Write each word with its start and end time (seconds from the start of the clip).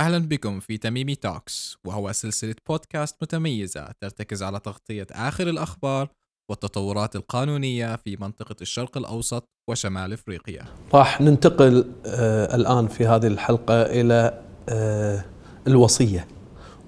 أهلا 0.00 0.18
بكم 0.18 0.60
في 0.60 0.76
تميمي 0.76 1.14
توكس 1.14 1.76
وهو 1.86 2.12
سلسلة 2.12 2.54
بودكاست 2.68 3.16
متميزة 3.22 3.88
ترتكز 4.00 4.42
على 4.42 4.60
تغطية 4.60 5.06
آخر 5.12 5.48
الأخبار 5.48 6.08
والتطورات 6.50 7.16
القانونية 7.16 7.96
في 7.96 8.16
منطقة 8.16 8.56
الشرق 8.62 8.96
الأوسط 8.98 9.44
وشمال 9.70 10.12
أفريقيا. 10.12 10.64
راح 10.94 11.20
ننتقل 11.20 11.92
آه 12.06 12.54
الآن 12.54 12.88
في 12.88 13.06
هذه 13.06 13.26
الحلقة 13.26 13.82
إلى 13.82 14.42
آه 14.68 15.24
الوصية 15.66 16.26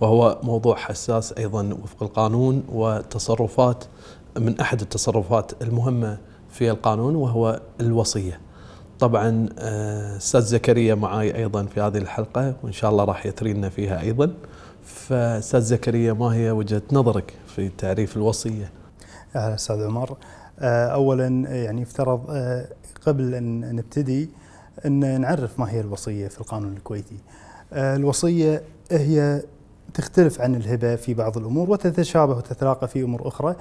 وهو 0.01 0.41
موضوع 0.43 0.77
حساس 0.77 1.33
أيضا 1.33 1.79
وفق 1.83 2.03
القانون 2.03 2.65
وتصرفات 2.69 3.85
من 4.39 4.61
أحد 4.61 4.81
التصرفات 4.81 5.63
المهمة 5.63 6.19
في 6.51 6.71
القانون 6.71 7.15
وهو 7.15 7.61
الوصية. 7.81 8.41
طبعا 9.01 9.49
آه، 9.59 10.17
أستاذ 10.17 10.41
زكريا 10.41 10.95
معي 10.95 11.37
أيضا 11.37 11.65
في 11.65 11.81
هذه 11.81 11.99
الحلقة 11.99 12.55
وإن 12.63 12.73
شاء 12.73 12.91
الله 12.91 13.05
راح 13.05 13.27
يثري 13.27 13.53
لنا 13.53 13.69
فيها 13.69 14.01
أيضا 14.01 14.35
فأستاذ 14.85 15.61
زكريا 15.61 16.13
ما 16.13 16.27
هي 16.27 16.51
وجهة 16.51 16.83
نظرك 16.93 17.35
في 17.47 17.69
تعريف 17.69 18.17
الوصية؟ 18.17 18.71
أهلا 19.37 19.55
أستاذ 19.55 19.85
عمر 19.85 20.17
آه، 20.59 20.87
اولا 20.87 21.27
يعني 21.49 21.83
يفترض 21.83 22.25
آه، 22.31 22.69
قبل 23.07 23.35
أن 23.35 23.77
نبتدي 23.77 24.31
أن 24.87 25.21
نعرف 25.21 25.61
ما 25.61 25.71
هي 25.71 25.81
الوصية 25.81 26.29
في 26.29 26.41
القانون 26.41 26.73
الكويتي. 26.73 27.17
الوصية 27.73 28.63
هي 28.91 29.43
تختلف 29.95 30.41
عن 30.41 30.55
الهبة 30.55 30.97
في 30.97 31.15
بعض 31.15 31.39
الأمور 31.39 31.71
وتتشابه 31.71 32.37
وتتلاقى 32.37 32.89
في 32.89 33.03
أمور 33.03 33.29
أخرى 33.29 33.57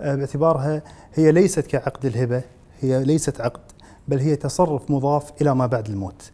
باعتبارها 0.00 0.82
هي 1.14 1.32
ليست 1.32 1.66
كعقد 1.66 2.06
الهبة 2.06 2.42
هي 2.80 3.04
ليست 3.04 3.40
عقد 3.40 3.60
بل 4.08 4.18
هي 4.18 4.36
تصرف 4.36 4.90
مضاف 4.90 5.32
إلى 5.42 5.54
ما 5.54 5.66
بعد 5.66 5.88
الموت. 5.88 6.30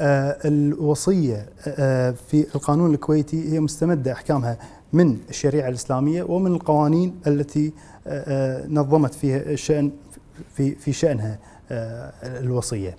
آه، 0.00 0.36
الوصية 0.44 1.46
آه، 1.66 2.10
في 2.10 2.54
القانون 2.54 2.94
الكويتي 2.94 3.52
هي 3.52 3.60
مستمدة 3.60 4.12
أحكامها 4.12 4.58
من 4.92 5.18
الشريعة 5.28 5.68
الإسلامية 5.68 6.22
ومن 6.22 6.52
القوانين 6.54 7.20
التي 7.26 7.72
آه، 8.06 8.66
نظمت 8.68 9.14
فيها 9.14 9.36
الشأن 9.36 9.90
في 10.54 10.74
في 10.74 10.92
شأنها 10.92 11.38
الوصية. 12.22 12.96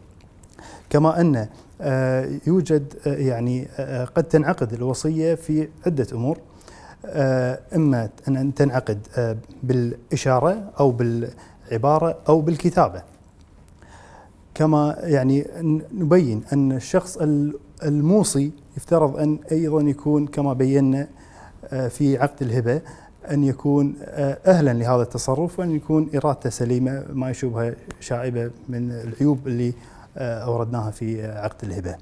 كما 0.90 1.22
أن 1.22 1.48
يوجد 2.48 2.94
يعني 3.06 3.68
قد 4.16 4.24
تنعقد 4.24 4.74
الوصية 4.74 5.36
في 5.36 5.68
عدة 5.86 6.08
أمور. 6.14 6.38
إما 7.76 8.10
أن 8.28 8.54
تنعقد 8.54 9.00
بالإشارة 9.64 10.72
أو 10.80 10.92
بالعبارة 10.92 12.18
أو 12.30 12.42
بالكتابة. 12.42 13.02
كما 14.58 14.96
يعني 15.00 15.48
نبين 15.94 16.44
أن 16.54 16.72
الشخص 16.72 17.18
الموصي 17.84 18.52
يفترض 18.78 19.18
أن 19.18 19.40
أيضا 19.52 19.82
يكون 19.82 20.28
كما 20.28 20.54
بينا 20.54 21.08
آه، 21.66 21.88
في 21.88 22.18
عقد 22.18 22.42
الهبة 22.42 22.82
أن 23.32 23.44
يكون 23.44 23.96
آه، 24.02 24.38
أهلا 24.46 24.74
لهذا 24.74 25.02
التصرف 25.02 25.60
وأن 25.60 25.76
يكون 25.76 26.10
إرادته 26.16 26.50
سليمة 26.50 27.06
ما 27.14 27.30
يشوبها 27.30 27.74
شائبة 28.00 28.52
من 28.70 28.92
العيوب 28.92 29.48
اللي 29.48 29.74
آه، 30.18 30.44
أوردناها 30.44 30.92
في 30.92 31.26
عقد 31.26 31.64
الهبة. 31.64 31.96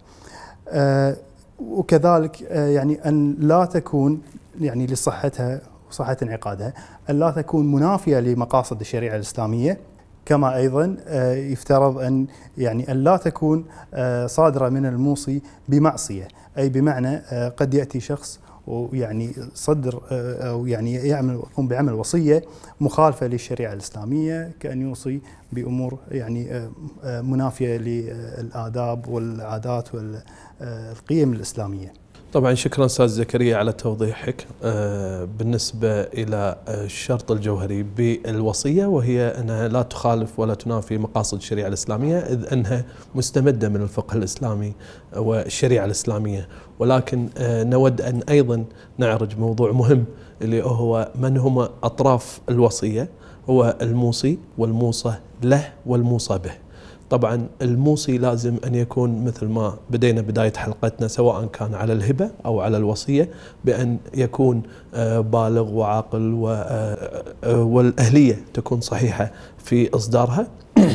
وكذلك 1.60 2.42
يعني 2.52 3.10
أن 3.10 3.36
لا 3.40 3.66
تكون 3.66 4.22
يعني 4.62 4.86
لصحتها 4.86 5.62
وصحة 5.90 6.18
انعقادها 6.24 6.74
أن 7.10 7.20
لا 7.20 7.32
تكون 7.32 7.72
منافية 7.72 8.20
لمقاصد 8.20 8.80
الشريعة 8.80 9.16
الإسلامية 9.16 9.80
كما 10.26 10.56
أيضا 10.56 10.98
آه، 11.08 11.34
يفترض 11.34 11.98
أن 11.98 12.28
يعني 12.58 12.92
أن 12.92 13.04
لا 13.04 13.18
تكون 13.18 13.66
آه، 13.94 14.28
صادرة 14.28 14.70
من 14.70 14.86
الموصي 14.86 15.42
بمعصية 15.70 16.28
أي 16.58 16.70
بمعنى 16.70 17.16
آه، 17.16 17.50
قد 17.50 17.74
يأتي 17.74 18.00
شخص 18.00 18.40
ويعني 18.68 19.34
صدر 19.54 20.02
أو 20.12 20.66
يعني 20.66 20.94
يعمل 20.94 21.34
يقوم 21.34 21.68
بعمل 21.68 21.94
وصية 21.94 22.44
مخالفة 22.82 23.28
للشريعة 23.28 23.74
الإسلامية 23.74 24.52
كأن 24.60 24.82
يوصي 24.82 25.22
بأمور 25.52 26.00
يعني 26.12 26.70
منافية 27.04 27.78
للآداب 27.78 29.08
والعادات 29.08 29.90
والقيم 29.96 31.34
الإسلامية. 31.34 32.05
طبعا 32.36 32.54
شكرا 32.54 32.86
أستاذ 32.86 33.08
زكريا 33.08 33.58
على 33.58 33.72
توضيحك. 33.72 34.48
آه، 34.64 35.28
بالنسبة 35.40 36.02
إلى 36.02 36.58
الشرط 36.68 37.32
الجوهري 37.32 37.84
بالوصية 37.84 38.86
وهي 38.86 39.28
انها 39.28 39.68
لا 39.68 39.82
تخالف 39.82 40.40
ولا 40.40 40.54
تنافي 40.54 40.98
مقاصد 40.98 41.38
الشريعة 41.38 41.68
الإسلامية 41.68 42.18
إذ 42.18 42.54
أنها 42.54 42.86
مستمدة 43.16 43.70
من 43.70 43.82
الفقه 43.82 44.18
الإسلامي 44.18 44.74
والشريعة 45.18 45.86
الإسلامية. 45.86 46.48
ولكن 46.80 47.30
آه، 47.38 47.64
نود 47.64 48.02
أن 48.02 48.22
أيضا 48.30 48.66
نعرج 48.98 49.40
موضوع 49.40 49.72
مهم 49.72 50.06
اللي 50.42 50.64
هو 50.64 51.12
من 51.16 51.38
هم 51.38 51.60
أطراف 51.60 52.40
الوصية؟ 52.50 53.10
هو 53.50 53.76
الموصي 53.82 54.40
والموصى 54.58 55.14
له 55.44 55.74
والموصى 55.86 56.38
به. 56.38 56.65
طبعا 57.10 57.48
الموصي 57.62 58.18
لازم 58.18 58.56
أن 58.66 58.76
يكون 58.76 59.26
مثل 59.26 59.46
ما 59.46 59.78
بدينا 59.90 60.22
بداية 60.22 60.54
حلقتنا 60.58 61.08
سواء 61.08 61.46
كان 61.46 61.74
على 61.74 61.94
الهبة 61.94 62.30
أو 62.46 62.62
على 62.62 62.78
الوصية 62.78 63.30
بأن 63.66 63.98
يكون 64.14 64.64
آه، 64.94 65.20
بالغ 65.20 65.72
وعاقل 65.72 66.44
آه، 66.48 67.24
آه، 67.44 67.64
والأهلية 67.64 68.46
تكون 68.54 68.82
صحيحة 68.82 69.32
في 69.58 69.96
إصدارها. 69.96 70.48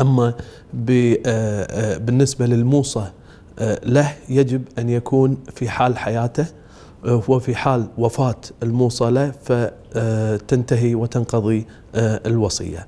أما 0.00 0.34
بالنسبة 1.98 2.46
للموصى 2.46 3.04
له 3.84 4.14
يجب 4.28 4.62
أن 4.78 4.88
يكون 4.88 5.36
في 5.54 5.68
حال 5.68 5.98
حياته 5.98 6.46
وفي 7.04 7.54
حال 7.54 7.86
وفاة 7.98 8.40
الموصى 8.62 9.10
فتنتهي 9.94 10.94
وتنقضي 10.94 11.66
الوصية. 11.94 12.86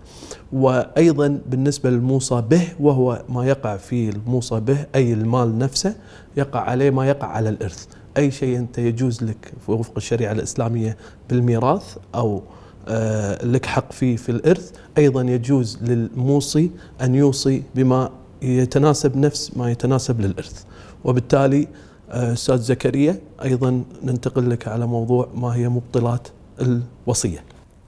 وأيضا 0.52 1.40
بالنسبة 1.46 1.90
للموصى 1.90 2.42
به 2.50 2.68
وهو 2.80 3.22
ما 3.28 3.46
يقع 3.46 3.76
في 3.76 4.08
الموصى 4.08 4.60
به 4.60 4.86
أي 4.94 5.12
المال 5.12 5.58
نفسه 5.58 5.94
يقع 6.36 6.60
عليه 6.60 6.90
ما 6.90 7.08
يقع 7.08 7.26
على 7.26 7.48
الإرث، 7.48 7.86
أي 8.16 8.30
شيء 8.30 8.58
أنت 8.58 8.78
يجوز 8.78 9.22
لك 9.22 9.52
وفق 9.68 9.92
الشريعة 9.96 10.32
الإسلامية 10.32 10.96
بالميراث 11.30 11.96
أو 12.14 12.42
آه، 12.88 13.44
لك 13.44 13.66
حق 13.66 13.92
فيه 13.92 14.16
في 14.16 14.28
الإرث، 14.28 14.72
أيضا 14.98 15.22
يجوز 15.22 15.78
للموصي 15.82 16.70
أن 17.00 17.14
يوصي 17.14 17.62
بما 17.74 18.10
يتناسب 18.42 19.16
نفس 19.16 19.56
ما 19.56 19.70
يتناسب 19.70 20.20
للإرث، 20.20 20.64
وبالتالي 21.04 21.68
آه، 22.10 22.32
أستاذ 22.32 22.58
زكريا 22.58 23.18
أيضا 23.44 23.82
ننتقل 24.04 24.50
لك 24.50 24.68
على 24.68 24.86
موضوع 24.86 25.28
ما 25.34 25.54
هي 25.54 25.68
مبطلات 25.68 26.28
الوصية. 26.60 27.44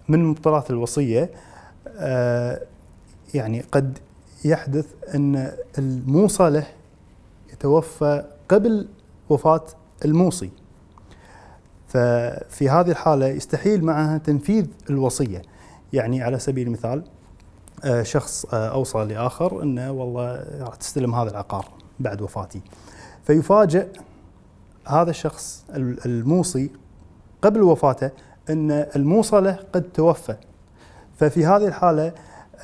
من 0.09 0.25
مبطلات 0.25 0.71
الوصية 0.71 1.31
آه، 1.89 2.63
يعني 3.35 3.61
قد 3.73 3.99
يحدث 4.45 4.87
أن 5.15 5.53
الموصى 5.79 6.51
له 6.51 6.67
يتوفى 7.53 8.25
قبل 8.49 8.89
وفاة 9.29 9.65
الموصي. 10.05 10.51
ففي 11.89 12.71
هذه 12.71 12.91
الحالة 12.91 13.27
يستحيل 13.27 13.85
معها 13.85 14.19
تنفيذ 14.19 14.67
الوصية. 14.91 15.43
يعني 15.93 16.23
على 16.23 16.39
سبيل 16.39 16.67
المثال 16.67 17.05
آه، 17.85 18.03
شخص 18.03 18.45
آه، 18.45 18.69
أوصى 18.69 19.05
لآخر 19.05 19.63
انه 19.63 19.93
والله 19.93 20.45
راح 20.61 20.75
تستلم 20.75 21.15
هذا 21.15 21.31
العقار 21.31 21.69
بعد 22.01 22.23
وفاتي. 22.23 22.61
فيفاجئ 23.25 23.87
هذا 24.87 25.11
الشخص 25.11 25.65
الموصي 26.07 26.71
قبل 27.43 27.63
وفاته 27.63 28.11
إن 28.51 28.71
الموصى 28.97 29.41
له 29.41 29.59
قد 29.73 29.83
توفى. 29.83 30.37
ففي 31.17 31.47
هذه 31.47 31.67
الحالة 31.67 32.13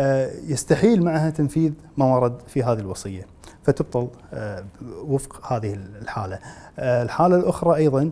آه، 0.01 0.31
يستحيل 0.47 1.05
معها 1.05 1.31
تنفيذ 1.31 1.73
ما 1.97 2.15
ورد 2.15 2.43
في 2.47 2.63
هذه 2.63 2.79
الوصية. 2.79 3.27
فتبطل 3.63 4.09
آه، 4.33 4.65
وفق 5.03 5.53
هذه 5.53 5.79
الحالة. 6.03 6.39
آه، 6.79 7.03
الحالة 7.03 7.37
الأخرى 7.37 7.77
أيضا 7.77 8.11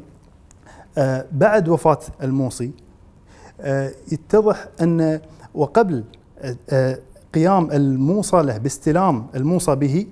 بعد 1.33 1.69
وفاة 1.69 1.99
الموصي 2.23 2.71
يتضح 4.13 4.69
أن 4.81 5.21
وقبل 5.55 6.05
قيام 7.35 7.71
الموصى 7.73 8.43
له 8.43 8.59
باستلام 8.59 9.27
الموصى 9.35 9.75
به 9.75 10.07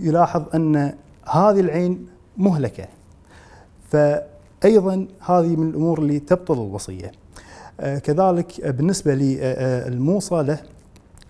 يلاحظ 0.00 0.42
أن 0.54 0.94
هذه 1.24 1.60
العين 1.60 2.06
مهلكة. 2.36 2.86
فأيضا 4.60 5.06
هذه 5.20 5.56
من 5.56 5.68
الأمور 5.70 5.98
اللي 5.98 6.18
تبطل 6.18 6.54
الوصية. 6.54 7.12
آه، 7.80 7.98
كذلك 7.98 8.66
بالنسبة 8.66 9.14
للموصى 9.14 10.42
له 10.42 10.58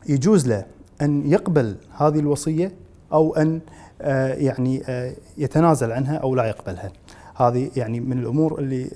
يجوز 0.09 0.49
له 0.49 0.65
أن 1.03 1.33
يقبل 1.33 1.77
هذه 1.99 2.19
الوصية 2.19 2.73
أو 3.13 3.37
أن 3.37 3.61
آه، 4.01 4.35
يعني 4.35 4.83
آه، 4.89 5.13
يتنازل 5.39 5.93
عنها 5.93 6.17
أو 6.17 6.35
لا 6.35 6.45
يقبلها. 6.45 6.93
هذه 7.37 7.71
يعني 7.77 8.01
من 8.01 8.19
الأمور 8.19 8.59
اللي 8.59 8.91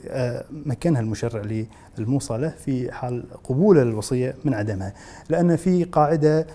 مكنها 0.50 1.00
المشرع 1.00 1.64
للموصى 1.98 2.38
له 2.38 2.48
في 2.48 2.92
حال 2.92 3.24
قبول 3.44 3.78
الوصية 3.78 4.34
من 4.44 4.54
عدمها. 4.54 4.94
لأن 5.28 5.56
في 5.56 5.84
قاعدة 5.84 6.46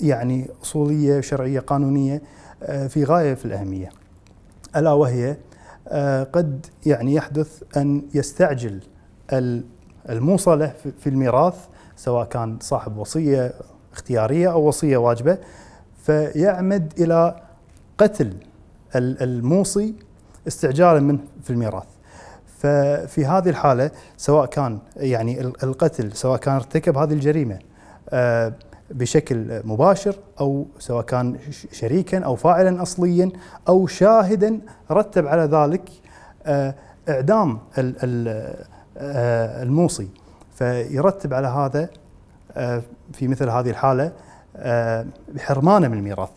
يعني 0.00 0.48
أصولية 0.62 1.20
شرعية 1.20 1.60
قانونية 1.60 2.22
في 2.88 3.04
غاية 3.04 3.34
في 3.34 3.44
الأهمية. 3.44 3.90
ألا 4.76 4.92
وهي 4.92 5.30
آه، 5.30 5.36
قد 6.32 6.66
يعني 6.86 7.14
يحدث 7.14 7.62
أن 7.76 8.02
يستعجل 8.14 8.80
ال- 9.32 9.64
الموصى 10.08 10.56
له 10.56 10.72
في- 11.00 11.06
الميراث 11.08 11.54
سواء 11.96 12.24
كان 12.26 12.58
صاحب 12.60 12.96
وصية 12.96 13.52
اختيارية 13.92 14.52
أو 14.52 14.68
وصية 14.68 14.96
واجبة 14.96 15.38
فيعمد 16.02 16.92
إلى 16.98 17.40
قتل 17.98 18.34
ال- 18.96 19.22
الموصي 19.22 19.94
استعجالا 20.48 21.00
منه 21.00 21.18
في 21.42 21.50
الميراث. 21.50 21.84
ففي 22.58 23.26
هذه 23.26 23.48
الحالة 23.48 23.90
سواء 24.16 24.46
كان 24.46 24.78
يعني 24.96 25.40
ال- 25.40 25.62
القتل 25.64 26.12
سواء 26.12 26.38
كان 26.38 26.54
ارتكب 26.54 26.98
هذه 26.98 27.12
الجريمة 27.12 27.58
آه، 28.10 28.52
بشكل 28.90 29.60
مباشر 29.64 30.16
أو 30.40 30.66
سواء 30.78 31.04
كان 31.04 31.36
شريكا 31.72 32.24
أو 32.24 32.36
فاعلا 32.36 32.82
اصليا 32.82 33.30
أو 33.68 33.86
شاهدا 33.86 34.60
رتب 34.90 35.26
على 35.26 35.42
ذلك 35.42 35.90
آه، 36.46 36.74
إعدام 37.08 37.58
آه، 37.78 38.66
الموصي 39.62 40.08
فيرتب 40.54 41.34
على 41.34 41.46
هذا 41.46 41.88
آه، 42.52 42.82
في 43.12 43.28
مثل 43.28 43.48
هذه 43.48 43.70
الحالة 43.70 44.12
بحرمانة 45.34 45.88
من 45.88 45.98
الميراث 45.98 46.30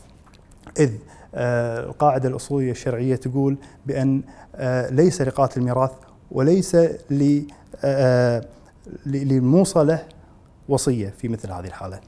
إذ 0.79 0.91
القاعدة 1.35 2.29
الأصولية 2.29 2.71
الشرعية 2.71 3.15
تقول 3.15 3.57
بأن 3.85 4.21
ليس 4.91 5.21
لقاتل 5.21 5.59
الميراث 5.59 5.91
وليس 6.31 6.77
للموصى 9.05 9.83
له 9.83 10.03
وصية 10.69 11.09
في 11.09 11.27
مثل 11.27 11.51
هذه 11.51 11.65
الحالة. 11.65 11.99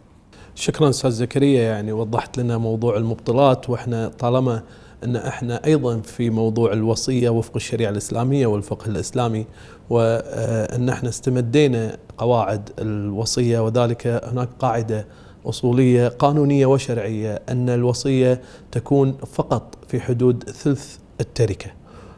شكرا 0.60 0.90
أستاذ 0.90 1.10
زكريا 1.12 1.62
يعني 1.62 1.92
وضحت 1.92 2.38
لنا 2.38 2.58
موضوع 2.58 2.98
المبطلات 2.98 3.70
وإحنا 3.70 4.12
طالما 4.20 4.62
إن 5.04 5.16
إحنا 5.16 5.66
أيضا 5.66 6.00
في 6.00 6.30
موضوع 6.30 6.74
الوصية 6.74 7.30
وفق 7.30 7.52
الشريعة 7.56 7.90
الإسلامية 7.90 8.48
والفقه 8.48 8.88
الإسلامي 8.88 9.46
وإن 9.90 10.90
إحنا 10.90 11.10
استمدينا 11.10 11.98
قواعد 12.18 12.70
الوصية 12.80 13.60
وذلك 13.66 14.08
هناك 14.08 14.50
قاعدة 14.60 15.06
أصولية 15.46 16.08
قانونية 16.08 16.66
وشرعية 16.66 17.42
أن 17.50 17.70
الوصية 17.70 18.42
تكون 18.72 19.18
فقط 19.34 19.78
في 19.88 20.00
حدود 20.00 20.44
ثلث 20.50 20.98
التركة. 21.22 21.72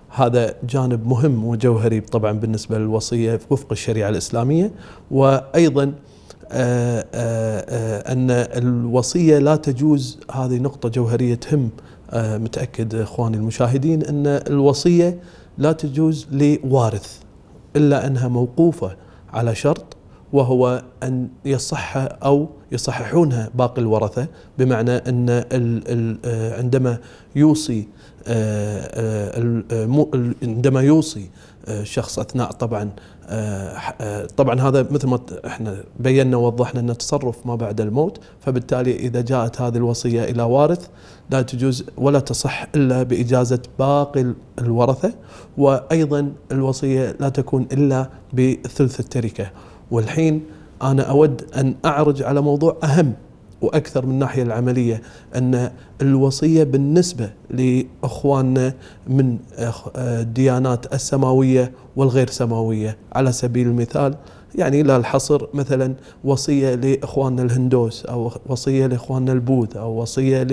هذا 0.10 0.56
جانب 0.64 1.08
مهم 1.08 1.46
وجوهري 1.46 2.00
طبعا 2.02 2.32
بالنسبة 2.32 2.78
للوصية 2.78 3.40
وفق 3.50 3.68
الشريعة 3.72 4.10
الإسلامية 4.10 4.72
وأيضا 5.12 5.94
آه، 6.54 7.06
آه، 7.14 7.66
آه، 7.70 8.14
أن 8.14 8.32
الوصية 8.32 9.38
لا 9.38 9.56
تجوز. 9.56 10.20
هذه 10.32 10.58
نقطة 10.58 10.90
جوهرية 10.90 11.36
تهم 11.36 11.70
متأكد 12.14 12.96
إخواني 12.96 13.38
المشاهدين 13.38 14.04
أن 14.04 14.28
الوصية 14.28 15.20
لا 15.58 15.72
تجوز 15.72 16.28
لوارث 16.32 17.20
إلا 17.76 18.08
أنها 18.08 18.28
موقوفة 18.28 18.96
على 19.34 19.56
شرط 19.56 19.98
وهو 20.34 20.84
أن 21.04 21.30
يصح 21.46 21.98
أو 21.98 22.50
يصححونها 22.72 23.50
باقي 23.56 23.82
الورثة 23.82 24.28
بمعنى 24.58 24.92
آه، 26.26 26.58
عندما 26.58 26.98
يوصي 27.36 27.88
عندما 30.44 30.82
يوصي 30.82 31.30
شخص 31.84 32.20
أثناء 32.20 32.52
طبعا 32.52 32.90
آه، 33.30 34.26
طبعا 34.38 34.62
هذا 34.62 34.88
مثل 34.92 35.08
ما 35.08 35.20
إحنا 35.46 35.84
بينا 36.00 36.38
ووضحنا 36.38 36.80
انه 36.80 36.94
تصرف 36.94 37.46
ما 37.46 37.56
بعد 37.56 37.82
الموت 37.82 38.20
فبالتالي 38.40 38.96
إذا 38.96 39.22
جاءت 39.22 39.62
هذه 39.62 39.78
الوصية 39.78 40.24
إلى 40.24 40.44
وارث 40.44 40.88
لا 41.30 41.42
تجوز 41.42 41.86
ولا 41.98 42.20
تصح 42.20 42.68
إلا 42.76 43.04
بإجازة 43.04 43.60
باقي 43.80 44.22
ال- 44.22 44.36
الورثة 44.60 45.14
وأيضا 45.58 46.32
الوصية 46.52 47.16
لا 47.20 47.30
تكون 47.30 47.68
إلا 47.72 48.10
بثلث 48.34 49.00
التركة. 49.00 49.52
والحين 49.92 50.44
أنا 50.82 51.04
أود 51.04 51.42
أن 51.58 51.76
أعرج 51.86 52.24
على 52.24 52.42
موضوع 52.42 52.78
أهم 52.84 53.14
وأكثر 53.62 54.06
من 54.06 54.12
الناحية 54.12 54.44
العملية 54.44 55.02
أن 55.36 55.72
الوصية 56.02 56.64
بالنسبة 56.64 57.30
لإخواننا 57.50 58.74
من 59.08 59.38
الديانات 59.98 60.94
السماوية 60.94 61.72
والغير 61.96 62.30
سماوية. 62.30 62.98
على 63.14 63.32
سبيل 63.32 63.68
المثال 63.68 64.16
يعني 64.56 64.84
لا 64.84 64.98
الحصر 64.98 65.48
مثلا 65.54 65.94
وصية 66.24 66.76
لإخواننا 66.76 67.42
الهندوس 67.44 68.06
أو 68.06 68.32
وصية 68.48 68.88
لإخواننا 68.88 69.32
البوذ 69.34 69.78
أو 69.78 70.02
وصية 70.02 70.44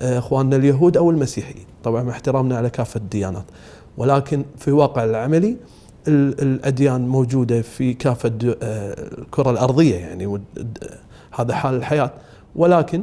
لإخواننا 0.00 0.56
اليهود 0.56 0.96
أو 0.96 1.10
المسيحيين. 1.10 1.66
طبعا 1.84 2.10
احترامنا 2.10 2.56
على 2.56 2.70
كافة 2.70 2.98
الديانات. 2.98 3.44
ولكن 3.96 4.44
في 4.58 4.72
واقع 4.72 5.04
العملي 5.04 5.56
ال- 6.08 6.40
الأديان 6.42 7.08
موجودة 7.08 7.62
في 7.62 7.94
كافة 7.94 8.32
آه، 8.62 9.08
الكرة 9.18 9.50
الأرضية 9.50 9.94
يعني 9.96 10.26
ود- 10.26 10.44
هذا 11.34 11.54
حال 11.54 11.74
الحياة. 11.74 12.10
ولكن 12.56 13.02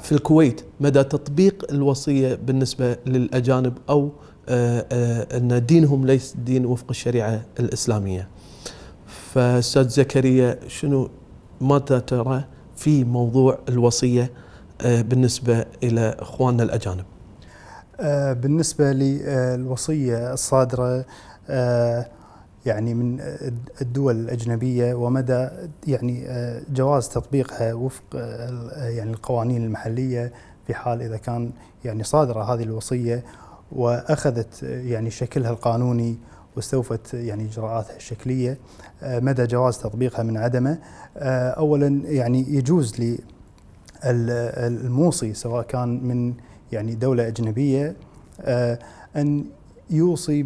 في 0.00 0.12
الكويت 0.12 0.64
مدى 0.80 1.04
تطبيق 1.04 1.66
الوصية 1.70 2.34
بالنسبة 2.34 2.96
للأجانب 3.06 3.78
أو 3.88 4.10
آه، 4.48 4.86
آه، 4.92 5.36
أن 5.36 5.66
دينهم 5.66 6.06
ليس 6.06 6.36
دين 6.44 6.66
وفق 6.66 6.86
الشريعة 6.90 7.42
الإسلامية. 7.60 8.28
فأستاذ 9.06 9.88
زكريا 9.88 10.58
شنو 10.68 11.10
ماذا 11.60 11.98
ترى 11.98 12.44
في 12.76 13.04
موضوع 13.04 13.58
الوصية 13.68 14.30
آه، 14.80 15.02
بالنسبة 15.02 15.64
إلى 15.82 16.16
إخواننا 16.18 16.62
الأجانب؟ 16.62 17.04
آه، 18.00 18.32
بالنسبة 18.32 18.92
للوصية 18.92 20.32
الصادرة 20.32 21.04
يعني 22.66 22.94
من 22.94 23.20
الدول 23.80 24.16
الأجنبية 24.16 24.94
ومدى 24.94 25.48
يعني 25.86 26.28
آه، 26.28 26.62
جواز 26.72 27.08
تطبيقها 27.08 27.74
وفق 27.74 28.02
آه، 28.14 28.88
يعني 28.88 29.10
القوانين 29.10 29.64
المحلية 29.64 30.32
في 30.66 30.74
حال 30.74 31.02
إذا 31.02 31.16
كان 31.16 31.50
يعني 31.84 32.04
صادرة 32.04 32.54
هذه 32.54 32.62
الوصية 32.62 33.24
وأخذت 33.72 34.64
آه، 34.64 34.80
يعني 34.82 35.10
شكلها 35.10 35.50
القانوني 35.50 36.16
واستوفت 36.56 37.14
يعني 37.14 37.44
إجراءاتها 37.44 37.96
الشكلية 37.96 38.58
آه، 39.02 39.20
مدى 39.20 39.46
جواز 39.46 39.78
تطبيقها 39.78 40.22
من 40.22 40.36
عدمه. 40.36 40.78
أولا 41.16 42.02
يعني 42.04 42.54
يجوز 42.54 43.16
للموصي 44.04 45.34
سواء 45.34 45.62
كان 45.62 46.04
من 46.04 46.34
يعني 46.72 46.94
دولة 46.94 47.28
أجنبية 47.28 47.96
آه، 48.40 48.78
أن 49.16 49.44
يوصي 49.90 50.42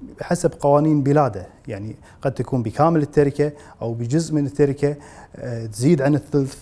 ب 0.00 0.06
بحسب 0.20 0.50
قوانين 0.60 1.02
بلاده. 1.02 1.46
يعني 1.68 1.96
قد 2.22 2.32
تكون 2.34 2.62
بكامل 2.62 3.02
التركة 3.02 3.52
أو 3.82 3.94
بجزء 3.94 4.34
من 4.34 4.46
التركة 4.46 4.96
آه، 5.36 5.66
تزيد 5.66 6.02
عن 6.02 6.14
الثلث 6.14 6.54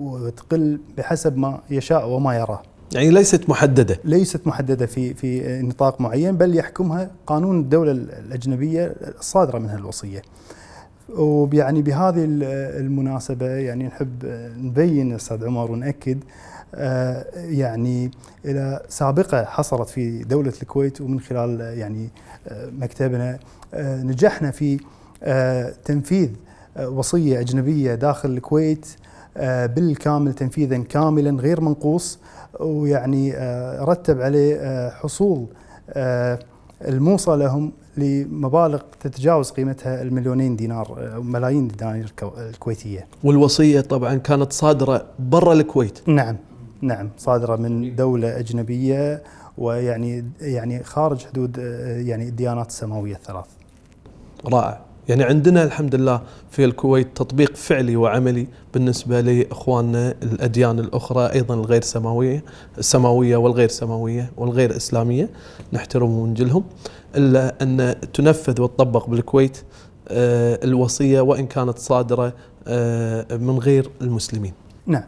وتقل 0.00 0.80
بحسب 0.96 1.36
ما 1.36 1.60
يشاء 1.70 2.08
وما 2.08 2.34
يراه 2.36 2.62
يعني 2.94 3.10
ليست 3.10 3.48
محددة. 3.50 3.98
ليست 4.04 4.46
محددة 4.46 4.86
في 4.86 5.14
في 5.14 5.62
نطاق 5.62 6.00
معين 6.00 6.36
بل 6.36 6.56
يحكمها 6.56 7.10
قانون 7.26 7.60
الدولة 7.60 7.92
الأجنبية 7.92 8.94
الصادرة 9.18 9.58
منها 9.58 9.76
الوصية. 9.78 10.22
ويعني 11.08 11.82
بهذه 11.82 12.24
ال- 12.24 12.42
المناسبة 12.86 13.46
يعني 13.46 13.84
نحب 13.86 14.24
نبين 14.58 15.12
أستاذ 15.14 15.44
عمر 15.46 15.70
ونأكد 15.70 16.18
يعني 17.34 18.10
إلى 18.44 18.80
سابقة 18.88 19.44
حصلت 19.44 19.88
في 19.88 20.24
دولة 20.24 20.52
الكويت 20.62 21.00
ومن 21.00 21.20
خلال 21.20 21.60
آه، 21.62 21.70
يعني 21.72 22.08
آه، 22.48 22.70
مكتبنا. 22.78 23.38
آه، 23.74 24.02
نجحنا 24.02 24.50
في 24.50 24.80
آه، 25.22 25.72
تنفيذ 25.84 26.30
آه، 26.76 26.88
وصية 26.88 27.40
أجنبية 27.40 27.94
داخل 27.94 28.30
الكويت 28.30 28.86
آه، 29.36 29.66
بالكامل 29.66 30.34
تنفيذا 30.34 30.78
كاملا 30.78 31.40
غير 31.40 31.60
منقوص 31.60 32.18
ويعني 32.60 33.32
آه، 33.36 33.84
رتب 33.84 34.20
عليه 34.20 34.56
آه، 34.60 34.90
حصول 34.90 35.46
آه، 35.90 36.38
الموصى 36.88 37.36
لهم 37.36 37.72
لمبالغ 37.96 38.80
تتجاوز 39.00 39.50
قيمتها 39.50 40.02
المليونين 40.02 40.56
دينار 40.56 40.96
آه، 40.98 41.18
ملايين 41.18 41.66
الدنانير 41.70 42.04
الكو- 42.06 42.38
الكويتية. 42.38 43.06
والوصية 43.24 43.80
طبعا 43.80 44.14
كانت 44.14 44.52
صادرة 44.52 45.06
برا 45.18 45.52
الكويت. 45.52 46.08
نعم. 46.08 46.36
نعم 46.82 47.10
صادرة 47.18 47.56
من 47.56 47.96
دولة 47.96 48.38
أجنبية 48.38 49.22
ويعني 49.58 50.24
يعني 50.40 50.82
خارج 50.82 51.26
حدود 51.26 51.58
يعني 52.06 52.28
الديانات 52.28 52.68
السماوية 52.68 53.14
الثلاث. 53.14 53.44
رائع. 54.46 54.80
يعني 55.08 55.24
عندنا 55.24 55.64
الحمد 55.64 55.94
لله 55.94 56.22
في 56.50 56.64
الكويت 56.64 57.16
تطبيق 57.16 57.56
فعلي 57.56 57.96
وعملي 57.96 58.46
بالنسبة 58.74 59.20
لإخواننا 59.20 60.14
الأديان 60.22 60.78
الأخرى 60.78 61.32
أيضا 61.32 61.54
الغير 61.54 61.82
سماوية 61.82 62.44
السماوية 62.78 63.36
والغير 63.36 63.68
سماوية 63.68 64.32
والغير 64.36 64.76
إسلامية 64.76 65.30
نحترمهم 65.72 66.18
ونجلهم 66.18 66.64
إلا 67.16 67.62
أن 67.62 67.94
تنفذ 68.12 68.60
وتطبق 68.60 69.08
بالكويت 69.08 69.62
آه، 70.08 70.60
الوصية 70.64 71.20
وإن 71.20 71.46
كانت 71.46 71.78
صادرة 71.78 72.32
آه، 72.68 73.36
من 73.36 73.58
غير 73.58 73.90
المسلمين. 74.02 74.52
نعم. 74.86 75.04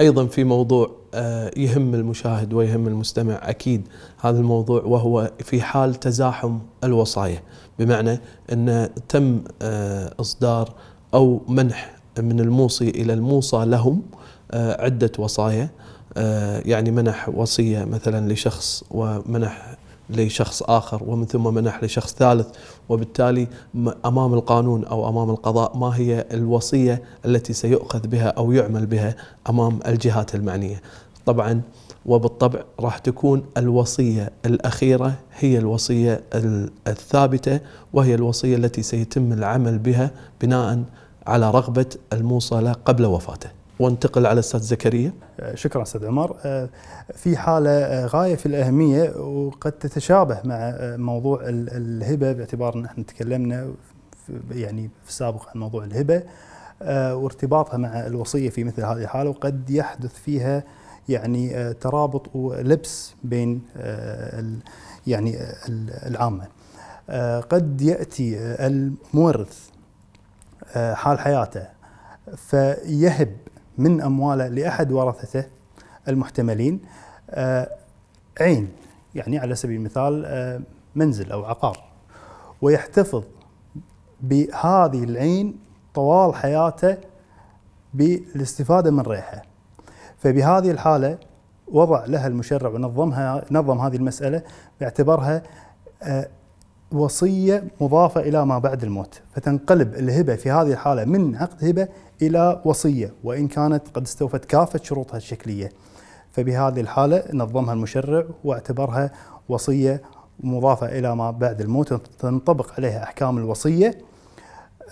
أيضا 0.00 0.26
في 0.26 0.44
موضوع 0.44 0.90
آه، 1.14 1.50
يهم 1.56 1.94
المشاهد 1.94 2.52
ويهم 2.52 2.86
المستمع 2.86 3.40
أكيد 3.42 3.88
هذا 4.20 4.38
الموضوع 4.38 4.82
وهو 4.82 5.30
في 5.44 5.62
حال 5.62 5.94
تزاحم 5.94 6.58
الوصايا. 6.84 7.42
بمعنى 7.78 8.20
أن 8.52 8.88
تم 9.08 9.40
آه، 9.62 10.14
إصدار 10.20 10.72
أو 11.14 11.42
منح 11.48 11.96
من 12.18 12.40
الموصي 12.40 12.90
إلى 12.90 13.12
الموصى 13.12 13.64
لهم 13.64 14.02
آه، 14.50 14.84
عدة 14.84 15.12
وصايا 15.18 15.68
يعني 16.64 16.90
منح 16.90 17.28
وصية 17.28 17.84
مثلا 17.84 18.32
لشخص 18.32 18.84
ومنح 18.90 19.76
لشخص 20.10 20.62
آخر 20.62 21.02
ومن 21.06 21.26
ثم 21.26 21.54
منح 21.54 21.84
لشخص 21.84 22.14
ثالث 22.14 22.46
وبالتالي 22.88 23.48
أمام 24.06 24.34
القانون 24.34 24.84
أو 24.84 25.08
أمام 25.08 25.30
القضاء 25.30 25.76
ما 25.76 25.96
هي 25.96 26.24
الوصية 26.32 27.02
التي 27.24 27.52
سيؤخذ 27.52 28.06
بها 28.06 28.28
أو 28.28 28.52
يعمل 28.52 28.86
بها 28.86 29.16
أمام 29.50 29.78
الجهات 29.86 30.34
المعنية. 30.34 30.82
طبعا 31.26 31.60
وبالطبع 32.06 32.60
راح 32.80 32.98
تكون 32.98 33.44
الوصية 33.56 34.30
الأخيرة 34.46 35.14
هي 35.38 35.58
الوصية 35.58 36.22
الثابتة 36.86 37.60
وهي 37.92 38.14
الوصية 38.14 38.56
التي 38.56 38.82
سيتم 38.82 39.32
العمل 39.32 39.78
بها 39.78 40.10
بناء 40.42 40.82
على 41.26 41.50
رغبة 41.50 41.86
الموصلة 42.12 42.72
قبل 42.72 43.06
وفاته. 43.06 43.50
وانتقل 43.80 44.26
على 44.26 44.38
أستاذ 44.38 44.60
زكريا. 44.60 45.12
شكرا 45.54 45.82
أستاذ 45.82 46.06
عمر. 46.06 46.36
آه، 46.44 46.68
في 47.14 47.36
حالة 47.36 47.70
آه، 47.70 48.06
غاية 48.06 48.34
في 48.34 48.46
الأهمية 48.46 49.10
وقد 49.16 49.72
تتشابه 49.72 50.40
مع 50.44 50.54
آه، 50.54 50.96
موضوع 50.96 51.40
الهبة 51.48 52.32
باعتبار 52.32 52.74
إن 52.74 52.84
إحنا 52.84 53.04
تكلمنا 53.04 53.72
يعني 54.50 54.90
في 55.04 55.08
السابق 55.10 55.48
عن 55.48 55.60
موضوع 55.60 55.84
الهبة 55.84 56.22
وارتباطها 56.90 57.76
مع 57.76 58.06
الوصية 58.06 58.50
في 58.50 58.64
مثل 58.64 58.82
هذه 58.82 59.02
الحالة 59.02 59.30
وقد 59.30 59.70
يحدث 59.70 60.14
فيها 60.14 60.64
يعني 61.08 61.74
ترابط 61.74 62.36
ولبس 62.36 63.14
بين 63.24 63.62
يعني 65.06 65.38
العامة. 66.06 66.46
قد 67.40 67.80
يأتي 67.82 68.38
المورث 68.38 69.68
حال 70.74 71.18
حياته 71.18 71.66
فيهب 72.36 73.36
من 73.78 74.00
أمواله 74.00 74.48
لأحد 74.48 74.92
ورثته 74.92 75.44
المحتملين 76.08 76.80
آه، 77.30 77.70
عين 78.40 78.68
يعني 79.14 79.38
على 79.38 79.54
سبيل 79.54 79.76
المثال 79.76 80.24
آه، 80.26 80.60
منزل 80.94 81.32
أو 81.32 81.44
عقار. 81.44 81.84
ويحتفظ 82.62 83.24
بهذه 84.20 85.04
العين 85.04 85.58
طوال 85.94 86.34
حياته 86.34 86.96
بالاستفادة 87.94 88.90
من 88.90 89.00
ريحه. 89.00 89.42
فبهذه 90.18 90.70
الحالة 90.70 91.18
وضع 91.68 92.04
لها 92.04 92.26
المشرع 92.26 92.70
ونظمها 92.70 93.44
نظم 93.50 93.78
هذه 93.78 93.96
المسألة 93.96 94.42
باعتبارها 94.80 95.42
آه، 96.02 96.28
وصية 96.92 97.64
مضافة 97.80 98.20
إلى 98.20 98.46
ما 98.46 98.58
بعد 98.58 98.82
الموت. 98.82 99.22
فتنقلب 99.34 99.94
الهبة 99.94 100.36
في 100.36 100.50
هذه 100.50 100.72
الحالة 100.72 101.04
من 101.04 101.36
عقد 101.36 101.64
هبة 101.64 101.88
إلى 102.22 102.62
وصية 102.64 103.14
وإن 103.24 103.48
كانت 103.48 103.82
قد 103.94 104.02
استوفت 104.02 104.44
كافة 104.44 104.80
شروطها 104.82 105.16
الشكلية. 105.16 105.72
فبهذه 106.32 106.80
الحالة 106.80 107.24
نظمها 107.32 107.72
المشرع 107.72 108.24
واعتبرها 108.44 109.10
وصية 109.48 110.02
مضافة 110.40 110.98
إلى 110.98 111.16
ما 111.16 111.30
بعد 111.30 111.60
الموت 111.60 111.92
تنطبق 112.18 112.72
عليها 112.78 113.02
أحكام 113.02 113.38
الوصية 113.38 113.98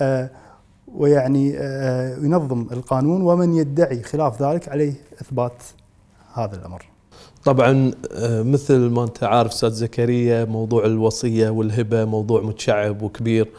آه 0.00 0.30
ويعني 0.94 1.58
آه 1.58 2.16
ينظم 2.16 2.66
القانون 2.72 3.22
ومن 3.22 3.54
يدعي 3.54 4.02
خلاف 4.02 4.42
ذلك 4.42 4.68
عليه 4.68 4.92
إثبات 5.22 5.62
هذا 6.34 6.56
الأمر. 6.56 6.84
طبعا 7.44 7.92
آه، 8.12 8.42
مثل 8.42 8.78
ما 8.78 9.04
أنت 9.04 9.24
عارف 9.24 9.52
أستاذ 9.52 9.70
زكريا 9.70 10.44
موضوع 10.44 10.84
الوصية 10.84 11.50
والهبة 11.50 12.04
موضوع 12.04 12.42
متشعب 12.42 13.02
وكبير. 13.02 13.50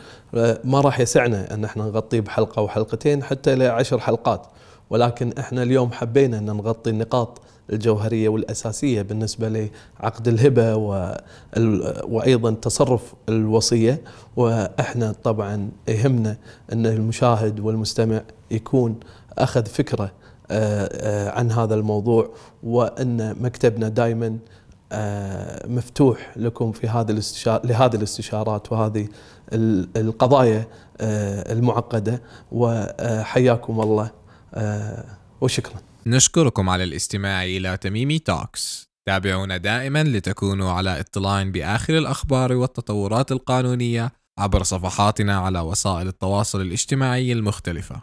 ما 0.64 0.82
راح 0.82 1.00
يسعنا 1.00 1.54
أن 1.54 1.66
إحنا 1.66 1.84
نغطيه 1.84 2.20
بحلقة 2.20 2.62
وحلقتين 2.62 3.24
حتى 3.24 3.56
لعشر 3.56 4.00
حلقات. 4.00 4.48
ولكن 4.90 5.34
إحنا 5.40 5.64
اليوم 5.64 5.92
حبينا 5.92 6.38
أن 6.38 6.46
نغطي 6.46 6.90
النقاط 6.90 7.42
الجوهرية 7.74 8.30
والأساسية 8.30 9.02
بالنسبة 9.02 9.70
لعقد 10.00 10.28
الهبة 10.28 10.76
وأيضا 12.08 12.52
تصرف 12.52 13.14
الوصية. 13.30 14.02
وإحنا 14.36 15.16
طبعا 15.24 15.70
يهمنا 15.88 16.38
أن 16.74 16.86
المشاهد 16.86 17.60
والمستمع 17.60 18.22
يكون 18.52 19.00
أخذ 19.38 19.66
فكرة 19.66 20.12
آه، 20.52 20.90
آه، 20.92 21.30
عن 21.30 21.52
هذا 21.52 21.76
الموضوع. 21.76 22.30
وأن 22.64 23.36
مكتبنا 23.42 23.90
دائما 23.90 24.38
مفتوح 25.68 26.34
لكم 26.36 26.72
في 26.72 26.88
هذه 26.88 27.12
الاستشار 27.12 27.66
لهذه 27.66 27.96
الاستشارات 27.96 28.72
وهذه 28.72 29.08
القضايا 29.98 30.68
المعقدة 31.52 32.22
وحياكم 32.52 33.82
الله 33.82 34.12
وشكرا. 35.42 35.76
نشكركم 36.06 36.70
على 36.70 36.84
الاستماع 36.84 37.44
إلى 37.44 37.78
تميمي 37.78 38.20
توكس. 38.20 38.86
تابعونا 39.08 39.58
دائما 39.58 40.04
لتكونوا 40.04 40.72
على 40.72 41.00
اطلاع 41.00 41.44
بآخر 41.44 41.98
الأخبار 41.98 42.54
والتطورات 42.54 43.32
القانونية 43.32 44.12
عبر 44.40 44.64
صفحاتنا 44.64 45.38
على 45.38 45.60
وسائل 45.60 46.08
التواصل 46.08 46.62
الاجتماعي 46.62 47.32
المختلفة. 47.32 48.02